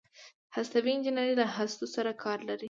[0.55, 2.59] هستوي انجنیری له هستو سره کار لري.